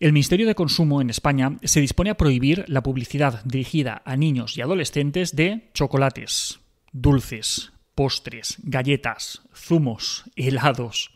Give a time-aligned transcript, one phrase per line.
[0.00, 4.56] El Ministerio de Consumo en España se dispone a prohibir la publicidad dirigida a niños
[4.56, 6.60] y adolescentes de chocolates,
[6.92, 11.10] dulces, postres, galletas, zumos, helados.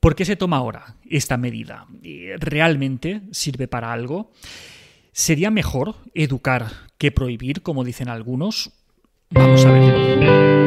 [0.00, 1.88] ¿Por qué se toma ahora esta medida?
[2.38, 4.32] ¿Realmente sirve para algo?
[5.12, 8.70] ¿Sería mejor educar que prohibir, como dicen algunos?
[9.28, 10.59] Vamos a verlo.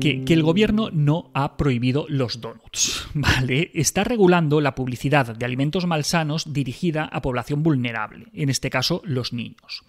[0.00, 3.70] Que el gobierno no ha prohibido los donuts, ¿vale?
[3.74, 9.32] Está regulando la publicidad de alimentos malsanos dirigida a población vulnerable, en este caso los
[9.32, 9.82] niños.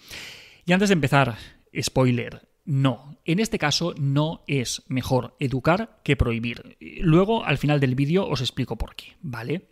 [0.65, 1.37] Y antes de empezar,
[1.79, 6.77] spoiler, no, en este caso no es mejor educar que prohibir.
[6.79, 9.69] Luego, al final del vídeo, os explico por qué, ¿vale?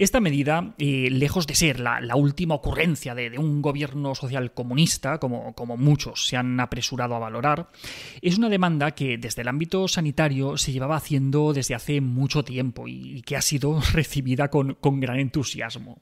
[0.00, 5.54] Esta medida, eh, lejos de ser la, última ocurrencia de, un gobierno social comunista, como,
[5.76, 7.70] muchos se han apresurado a valorar,
[8.22, 12.88] es una demanda que desde el ámbito sanitario se llevaba haciendo desde hace mucho tiempo
[12.88, 16.00] y que ha sido recibida con, gran entusiasmo.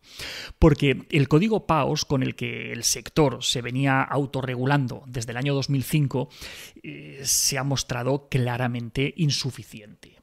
[0.60, 5.54] Porque el código PAOS con el que el sector se venía autorregulando desde el año
[5.54, 6.28] 2005
[6.84, 10.18] eh, se ha mostrado claramente insuficiente.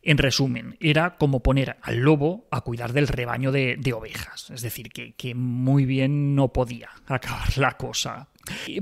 [0.00, 4.48] En resumen, era como poner al lobo a cuidar del rebaño de, ovejas.
[4.50, 8.28] Es decir, que, muy bien no podía acabar la cosa.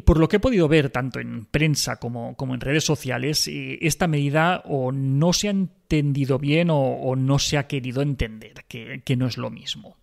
[0.05, 4.07] Por lo que he podido ver tanto en prensa como, en redes sociales, eh, esta
[4.07, 9.27] medida o no se ha entendido bien o, no se ha querido entender, que, no
[9.27, 9.97] es lo mismo.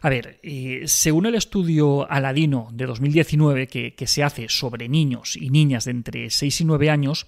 [0.00, 5.36] A ver, eh, según el estudio Aladino de 2019 que, que se hace sobre niños
[5.36, 7.26] y niñas de entre 6 y 9 años,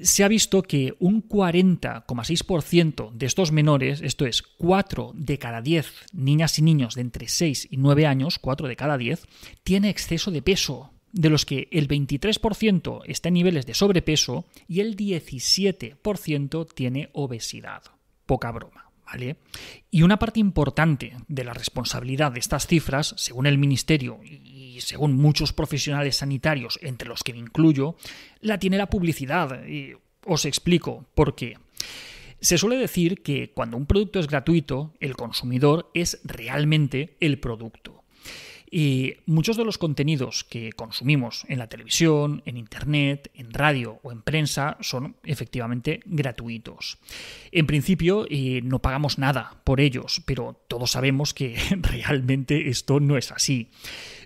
[0.00, 5.86] se ha visto que un 40,6% de estos menores, esto es 4 de cada 10
[6.12, 9.26] niñas y niños de entre 6 y 9 años, 4 de cada 10,
[9.64, 14.80] tiene exceso de peso, de los que el 23% está en niveles de sobrepeso y
[14.80, 17.82] el 17% tiene obesidad.
[18.26, 18.88] Poca broma.
[19.04, 19.36] ¿Vale?
[19.90, 24.20] Y una parte importante de la responsabilidad de estas cifras, según el Ministerio
[24.76, 27.96] y según muchos profesionales sanitarios, entre los que me incluyo,
[28.40, 29.66] la tiene la publicidad.
[29.66, 29.94] Y
[30.24, 31.58] os explico por qué.
[32.40, 38.02] Se suele decir que cuando un producto es gratuito, el consumidor es realmente el producto.
[38.74, 44.10] Y muchos de los contenidos que consumimos en la televisión, en Internet, en radio o
[44.12, 46.96] en prensa son efectivamente gratuitos.
[47.50, 53.18] En principio eh, no pagamos nada por ellos, pero todos sabemos que realmente esto no
[53.18, 53.68] es así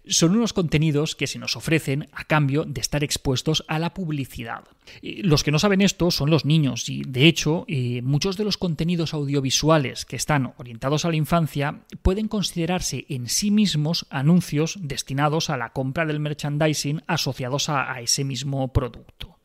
[0.08, 4.64] son unos contenidos que se nos ofrecen a cambio de estar expuestos a la publicidad.
[5.02, 8.56] Los que no saben esto son los niños y, de hecho, eh, muchos de los
[8.56, 15.50] contenidos audiovisuales que están orientados a la infancia pueden considerarse en sí mismos anuncios destinados
[15.50, 19.36] a la compra del merchandising asociados a ese mismo producto.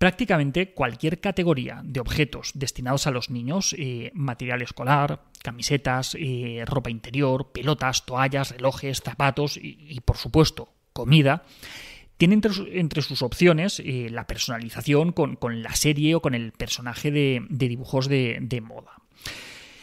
[0.00, 6.88] Prácticamente cualquier categoría de objetos destinados a los niños, eh, material escolar, camisetas, eh, ropa
[6.88, 11.44] interior, pelotas, toallas, relojes, zapatos y, por supuesto, comida,
[12.16, 12.40] tiene
[12.72, 18.08] entre, sus opciones eh, la personalización con, la serie o con el personaje de, dibujos
[18.08, 18.92] de moda.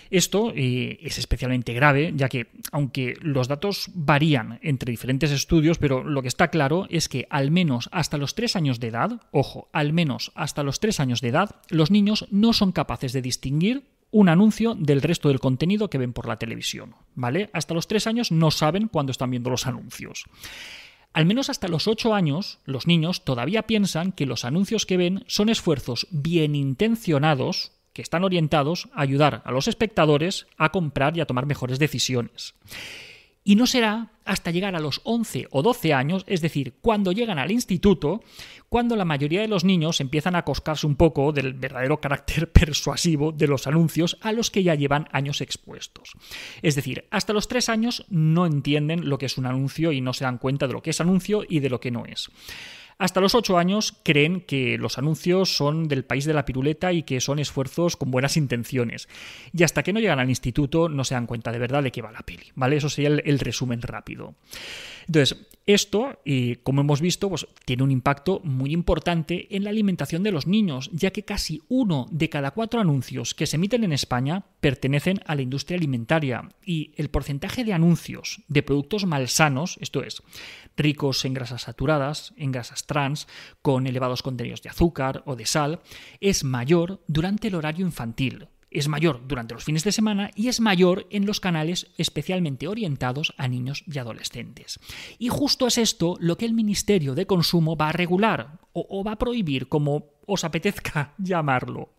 [0.09, 6.03] Esto eh, es especialmente grave, ya que, aunque los datos varían entre diferentes estudios, pero
[6.03, 9.69] lo que está claro es que al menos hasta los tres años de edad, ojo,
[9.73, 13.83] al menos hasta los tres años de edad, los niños no son capaces de distinguir
[14.11, 17.49] un anuncio del resto del contenido que ven por la televisión, ¿vale?
[17.53, 20.25] Hasta los tres años no saben cuándo están viendo los anuncios.
[21.13, 25.23] Al menos hasta los ocho años, los niños todavía piensan que los anuncios que ven
[25.27, 31.21] son esfuerzos bien intencionados que están orientados a ayudar a los espectadores a comprar y
[31.21, 32.53] a tomar mejores decisiones.
[33.43, 37.39] Y no será hasta llegar a los 11 o 12 años, es decir, cuando llegan
[37.39, 38.21] al instituto,
[38.69, 43.31] cuando la mayoría de los niños empiezan a coscarse un poco del verdadero carácter persuasivo
[43.31, 46.11] de los anuncios a los que ya llevan años expuestos.
[46.61, 50.13] Es decir, hasta los 3 años no entienden lo que es un anuncio y no
[50.13, 52.29] se dan cuenta de lo que es anuncio y de lo que no es.
[52.99, 57.03] Hasta los 8 años creen que los anuncios son del país de la piruleta y
[57.03, 59.07] que son esfuerzos con buenas intenciones.
[59.53, 62.01] Y hasta que no llegan al instituto no se dan cuenta de verdad de qué
[62.01, 62.51] va la peli.
[62.55, 62.77] ¿Vale?
[62.77, 64.35] Eso sería el, resumen rápido.
[65.05, 66.19] Entonces, esto,
[66.63, 70.89] como hemos visto, pues, tiene un impacto muy importante en la alimentación de los niños,
[70.93, 75.35] ya que casi uno de cada cuatro anuncios que se emiten en España pertenecen a
[75.35, 76.49] la industria alimentaria.
[76.65, 80.23] Y el porcentaje de anuncios de productos malsanos, esto es,
[80.77, 83.27] ricos en grasas saturadas, en grasas trans,
[83.61, 85.81] con elevados contenidos de azúcar o de sal,
[86.21, 90.59] es mayor durante el horario infantil es mayor durante los fines de semana y es
[90.59, 94.79] mayor en los canales especialmente orientados a niños y adolescentes.
[95.19, 99.13] Y justo es esto lo que el Ministerio de Consumo va a regular o, va
[99.13, 101.93] a prohibir, como os apetezca llamarlo.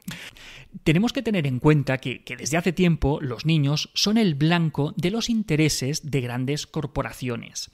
[0.85, 4.95] Tenemos que tener en cuenta que, que, desde hace tiempo los niños son el blanco
[4.97, 7.71] de los intereses de grandes corporaciones.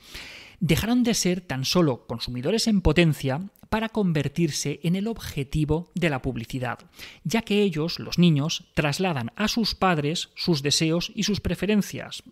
[0.66, 6.22] Dejaron de ser tan solo consumidores en potencia para convertirse en el objetivo de la
[6.22, 6.78] publicidad,
[7.22, 12.22] ya que ellos, los niños, trasladan a sus padres sus deseos y sus preferencias,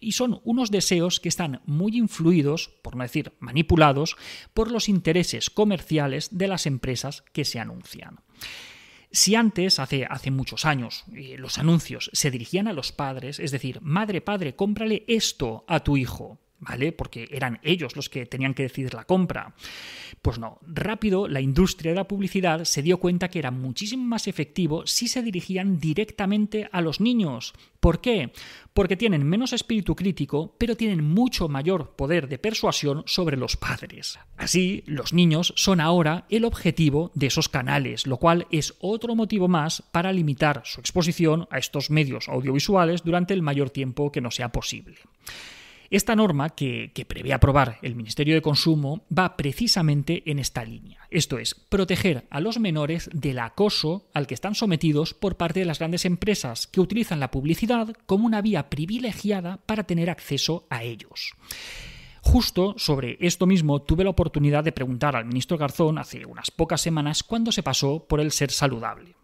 [0.00, 4.16] y son unos deseos que están muy influidos, por no decir manipulados,
[4.54, 8.20] por los intereses comerciales de las empresas que se anuncian.
[9.10, 13.50] Si antes, hace, hace muchos años, eh, los anuncios se dirigían a los padres, es
[13.50, 16.38] decir, madre, padre, cómprale esto a tu hijo,
[16.96, 19.54] Porque eran ellos los que tenían que decidir la compra.
[20.22, 24.28] Pues no, rápido la industria de la publicidad se dio cuenta que era muchísimo más
[24.28, 27.54] efectivo si se dirigían directamente a los niños.
[27.80, 28.32] ¿Por qué?
[28.74, 34.20] Porque tienen menos espíritu crítico, pero tienen mucho mayor poder de persuasión sobre los padres.
[34.36, 39.48] Así, los niños son ahora el objetivo de esos canales, lo cual es otro motivo
[39.48, 44.30] más para limitar su exposición a estos medios audiovisuales durante el mayor tiempo que no
[44.30, 44.98] sea posible.
[45.92, 51.06] Esta norma que, prevé aprobar el Ministerio de Consumo va precisamente en esta línea.
[51.10, 55.66] Esto es, proteger a los menores del acoso al que están sometidos por parte de
[55.66, 60.82] las grandes empresas que utilizan la publicidad como una vía privilegiada para tener acceso a
[60.82, 61.34] ellos.
[62.22, 66.80] Justo sobre esto mismo tuve la oportunidad de preguntar al ministro Garzón hace unas pocas
[66.80, 69.14] semanas cuando se pasó por el ser saludable.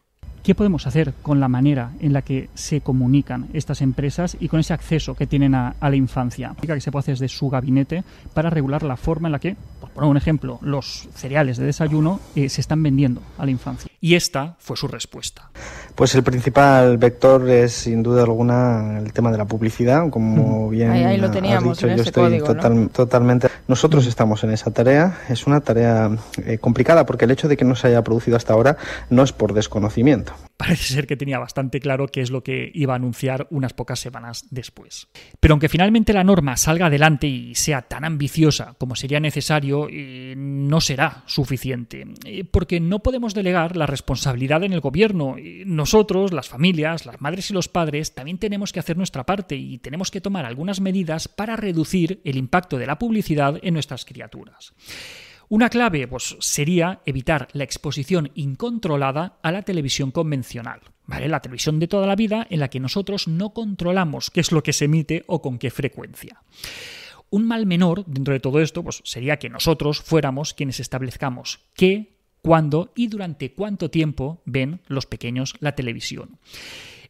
[0.48, 4.60] ¿Qué podemos hacer con la manera en la que se comunican estas empresas y con
[4.60, 6.54] ese acceso que tienen a, la infancia?
[6.58, 8.02] que se puede hacer desde su gabinete
[8.32, 12.18] para regular la forma en la que, por poner un ejemplo, los cereales de desayuno
[12.34, 13.90] eh, se están vendiendo a la infancia.
[14.00, 15.50] Y esta fue su respuesta.
[15.94, 20.92] Pues el principal vector es sin duda alguna el tema de la publicidad, como bien
[20.92, 22.42] ahí, lo teníamos, dicho, yo estoy
[22.90, 23.48] totalmente.
[23.68, 25.18] Nosotros estamos en esa tarea.
[25.28, 26.10] Es una tarea
[26.44, 28.78] eh, complicada porque el hecho de que no se haya producido hasta ahora
[29.10, 32.92] no es por desconocimiento parece ser que tenía bastante claro qué es lo que iba
[32.92, 35.08] a anunciar unas pocas semanas después.
[35.38, 40.34] Pero aunque finalmente la norma salga adelante y sea tan ambiciosa como sería necesario, eh,
[40.36, 45.36] no será suficiente, eh, porque no podemos delegar la responsabilidad en el gobierno.
[45.64, 49.78] Nosotros, las familias, las madres y los padres, también tenemos que hacer nuestra parte y
[49.78, 54.74] tenemos que tomar algunas medidas para reducir el impacto de la publicidad en nuestras criaturas.
[55.50, 60.80] Una clave pues, sería evitar la exposición incontrolada a la televisión convencional.
[61.06, 61.26] ¿Vale?
[61.28, 64.62] La televisión de toda la vida en la que nosotros no controlamos qué es lo
[64.62, 66.42] que se emite o con qué frecuencia.
[67.30, 72.18] Un mal menor dentro de todo esto pues, sería que nosotros fuéramos quienes establezcamos qué,
[72.42, 76.38] cuándo y durante cuánto tiempo ven los pequeños la televisión.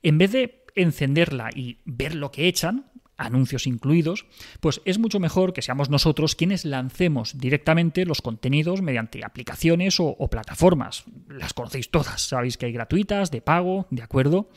[0.05, 2.87] En vez de encenderla y ver lo que echan,
[3.19, 4.27] anuncios incluidos,
[4.61, 10.17] pues es mucho mejor que seamos nosotros quienes lancemos directamente los contenidos mediante aplicaciones o,
[10.29, 11.05] plataformas.
[11.29, 14.51] Las conocéis todas, sabéis que hay gratuitas, de pago, de acuerdo.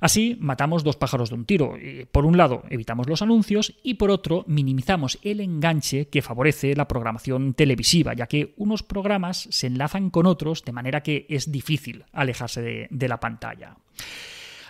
[0.00, 1.74] Así matamos dos pájaros de un tiro.
[2.10, 6.88] Por un lado, evitamos los anuncios y por otro, minimizamos el enganche que favorece la
[6.88, 12.04] programación televisiva, ya que unos programas se enlazan con otros de manera que es difícil
[12.12, 13.76] alejarse de, de la pantalla.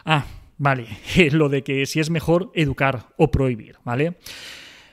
[0.05, 0.25] Ah,
[0.63, 0.87] Vale,
[1.33, 4.15] lo de que si es mejor educar o prohibir, ¿vale?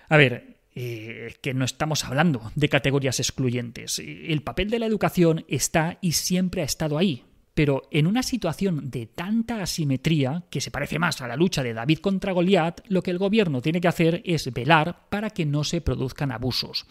[0.08, 4.00] A ver, eh, que no estamos hablando de categorías excluyentes.
[4.00, 7.29] El papel de la educación está y siempre ha estado ahí
[7.60, 11.74] pero en una situación de tanta asimetría, que se parece más a la lucha de
[11.74, 15.66] David contra Goliat, lo que el gobierno tiene que hacer es velar para que no
[15.66, 16.86] se produzcan abusos,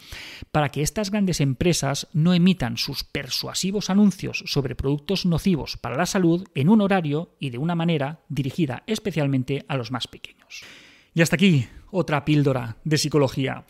[0.51, 6.05] para que estas grandes empresas no emitan sus persuasivos anuncios sobre productos nocivos para la
[6.05, 10.61] salud en un horario y de una manera dirigida especialmente a los más pequeños.
[11.15, 13.65] Y hasta aquí otra píldora de psicología.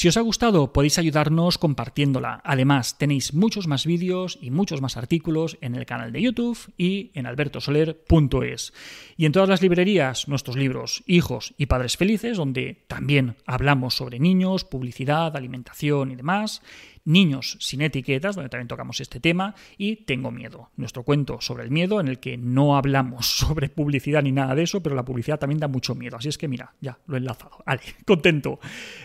[0.00, 2.40] Si os ha gustado podéis ayudarnos compartiéndola.
[2.42, 7.10] Además tenéis muchos más vídeos y muchos más artículos en el canal de YouTube y
[7.12, 8.72] en albertosoler.es.
[9.18, 14.18] Y en todas las librerías nuestros libros Hijos y Padres Felices, donde también hablamos sobre
[14.18, 16.62] niños, publicidad, alimentación y demás.
[17.04, 21.70] Niños sin etiquetas, donde también tocamos este tema, y Tengo miedo, nuestro cuento sobre el
[21.70, 25.38] miedo, en el que no hablamos sobre publicidad ni nada de eso, pero la publicidad
[25.38, 26.16] también da mucho miedo.
[26.16, 27.58] Así es que mira, ya lo he enlazado.
[27.66, 28.58] Vale, contento.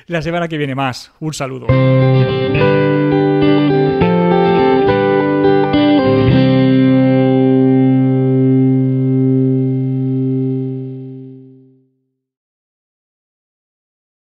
[0.07, 1.11] La semana que viene más.
[1.19, 1.67] Un saludo.